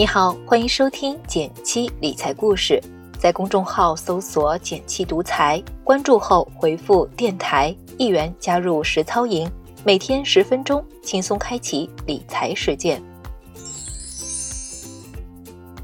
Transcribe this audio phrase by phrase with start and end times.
[0.00, 2.82] 你好，欢迎收听减七理财故事，
[3.18, 9.46] 在公众号搜索“减七独裁，关注后回复“电台”一元加入实操营，
[9.84, 13.02] 每天十分钟，轻松开启理财实践。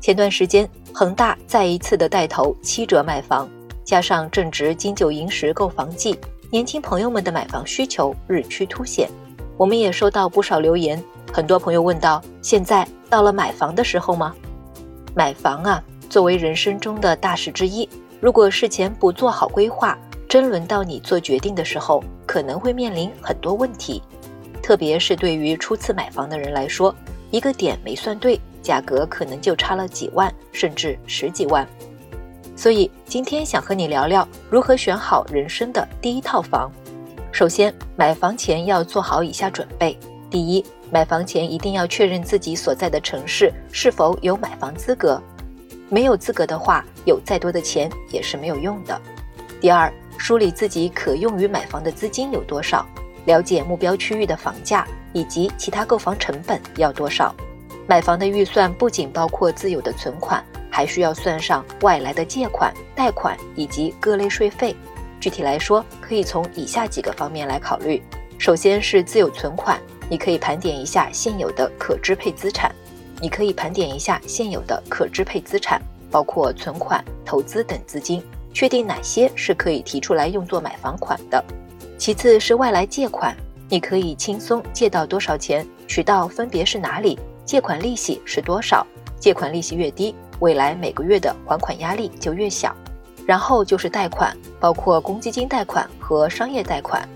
[0.00, 3.48] 前段时间，恒大再一次的带头七折卖房，
[3.82, 6.16] 加上正值金九银十购房季，
[6.52, 9.10] 年轻朋友们的买房需求日趋凸显。
[9.56, 11.02] 我们也收到不少留言，
[11.32, 14.34] 很多朋友问到：现在到了买房的时候吗？
[15.14, 17.88] 买房啊，作为人生中的大事之一，
[18.20, 19.96] 如果事前不做好规划，
[20.28, 24.02] 真轮到你做决定的时候，可能会面临很多问题。
[24.60, 26.92] 特别是对于初次买房的人来说，
[27.30, 28.40] 一个点没算对。
[28.60, 31.64] 价格可能就差了几万，甚至十几万，
[32.56, 36.68] 所以今天想和你聊聊如何选好人生的第一套房。
[37.30, 39.96] 首先，买房前要做好以下准备：
[40.28, 45.20] 第一，买房前一定要确认自己所在的城市是否有买房资格，
[45.88, 49.00] 没有资格的话，有再多的钱也是没有用的。
[49.60, 52.86] 第二，梳理自己可用于买房的资金有多少，
[53.24, 57.34] 了解目标区域的房价以及其他购房成本要多少。
[57.86, 64.76] 买房的预算不仅包括自有的存款，还需要算上外来的借款、贷款以及各类税费。
[65.20, 68.02] 具体来说，可以从以下几个方面来考虑。
[68.44, 72.70] 首先是自有存款，你可以盘点一下现有的可支配资产。
[73.18, 81.42] 你可以盘点一下现有的可支配资产，包括存款、投资等资金，确定哪些是可以提出来用作买房款的。
[81.96, 83.34] 其次是外来借款，
[83.66, 87.18] 你可以轻松借到多少钱，渠道分别是哪里？
[87.46, 88.86] 借款利息是多少？
[89.18, 92.76] 借款利息越低，未来每个月的还款压力就越小。
[93.26, 97.08] 然后就是贷款，包括公积金贷款和商业贷款。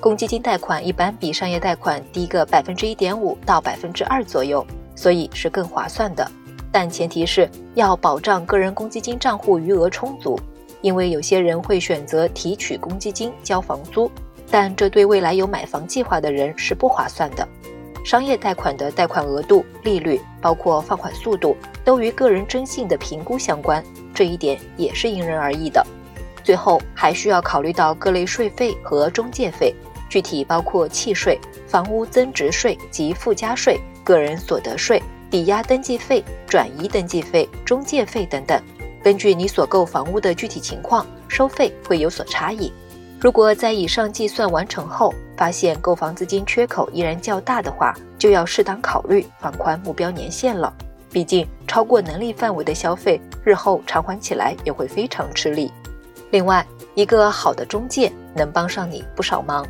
[0.00, 6.26] 公积金贷款一般比商业贷款低个百分之一点五到百分之二左右，所以是更划算的。
[6.72, 10.40] 但前提是要保障个人公积金账户余额充足，
[10.80, 14.10] 因为有些人会选择提取公积金交房租，
[14.50, 17.46] 但这对未来有买房计划的人是不划算的。
[18.02, 23.84] 商业贷款的贷款额度、利率，包括放款速度，都与个人征信的评估相关，
[24.14, 25.86] 这一点也是因人而异的。
[26.42, 29.74] 最后还需要考虑到各类税费和中介费，
[30.10, 38.60] 具体包括契税、房屋增值税及附加税、个人所得税、抵押登记费、转移登记费、中介费等等。
[39.02, 42.70] 根据你所购房屋的具体情况，收费会有所差异。
[43.20, 50.72] 如果在以上计算完成后，发现购房资金缺口依然较大的话，就要适当考虑放宽目标年限了。
[51.12, 55.70] 毕竟超过能力范围的消费，日后偿还起来也会非常吃力。
[56.30, 59.66] 另外，一个好的中介能帮上你不少忙。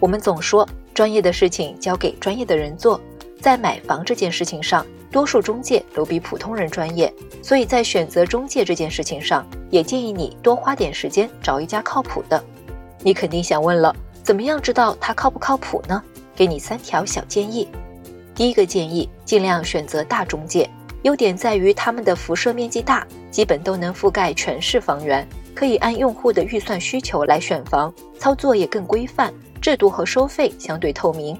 [0.00, 3.00] 我们总说专业的事情交给专业的人做，
[3.40, 12.42] 在买房这件事情上，多数中介都比普通人专业，所以在选择中介这件事情上，也建议你多花点时间找一家靠谱的。
[13.00, 16.02] 你肯定想问了，怎么样知道它靠不靠谱呢？
[16.36, 17.66] 给你三条小建议。
[18.34, 20.70] 第一个建议，尽量选择大中介，
[21.02, 29.32] 优点在于他们的辐射面积大，基本都能覆盖全市房源，可以按用户的预算需求来选房，操作也更规范，
[29.68, 31.38] 制度和收费相对透明。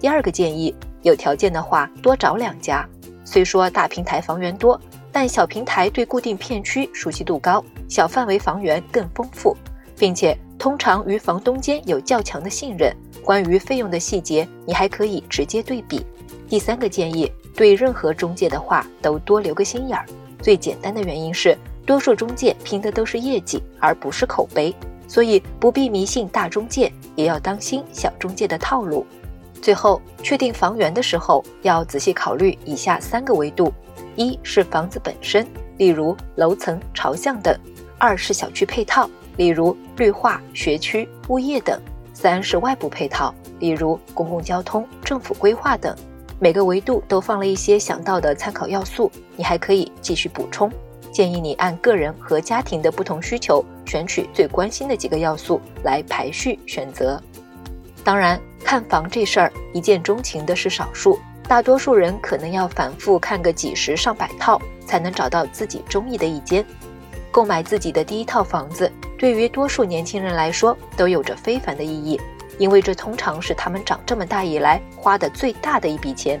[0.00, 2.84] 第二个建议，有条件的话多找两家，
[3.24, 4.80] 虽说大平台房源多，
[5.12, 9.56] 但小平台对固定片区熟悉度高，小范围房源更丰富，
[9.96, 10.36] 并且。
[10.58, 16.04] 通常与房东间有较强的信任，关于费用的细节，你还可以直接对比。
[16.48, 20.04] 第三个建议，对任何中介的话都多留个心眼儿。
[20.42, 21.56] 最简单的原因是，
[21.86, 24.74] 多数中介拼的都是业绩，而不是口碑，
[25.08, 29.04] 所以不必迷信大中介，也要当心小中介的套路。
[29.60, 33.72] 最后，确定房源的时候，要仔细考虑以下三个维度：
[34.14, 35.44] 一是房子本身，
[35.78, 37.52] 例如楼层、朝向等；
[37.98, 39.10] 二是小区配套。
[39.36, 41.78] 例如绿化、学区、物业等；
[42.12, 45.96] 三是外部配套，例如公共交通、政府规划等。
[46.40, 50.68] 每个维度都放了一些想到的参考要素，你还可以继续补充。
[51.12, 57.20] 建议你按个人和家庭的不同需求，选取最关心的几个要素来排序选择。
[58.04, 66.64] 当然，看房这事儿一见钟情的是少数，大多数人可能要反复看个几十上百套，才能找到自己中意的一间。
[67.30, 68.90] 购买自己的第一套房子。
[69.18, 72.20] 对于多数年轻人来说，都有着非凡的意义，
[72.56, 76.40] 因为这通常是他们长这么大以来花的最大的一笔钱。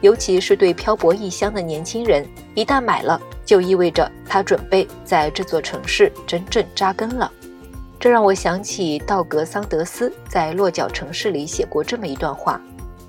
[0.00, 3.20] 尤其是对漂泊异乡的年轻人，一旦买了，
[3.50, 7.28] 就意味着他准备在这座城市真正扎根了。
[7.98, 12.62] 这让我想起道格·桑德斯在《落脚城市》里写过这么一段话：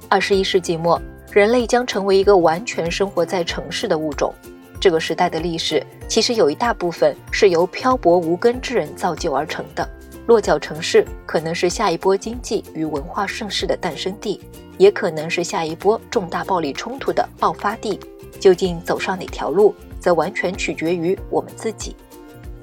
[0.09, 0.99] 二十一世纪末，
[1.31, 4.33] 人类将成为一个完全生活在城市的物种。
[4.79, 9.87] 这个时代的历史其实有一大部分是由漂泊无根之人造就而成的。
[10.25, 14.41] 落脚城市可能是下一波经济与文化盛世的诞生地，
[14.79, 17.99] 也可能是下一波重大暴力冲突的爆发地。
[18.39, 21.95] 究竟走上哪条路，则完全取决于我们自己。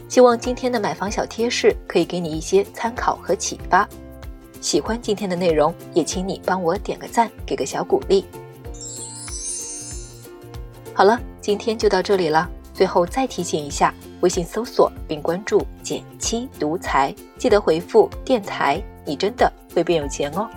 [0.09, 3.89] 希望今天的买房小贴士可以给你一些参考和启发。
[4.61, 8.27] 喜欢今天的内容，也请你帮我点个赞，给个小鼓励。
[10.93, 12.51] 好了，今天就到这里了。
[12.75, 20.49] 最后再提醒一下，微信搜索并关注“减七独裁，记得回复“电台”，你真的会变有钱哦。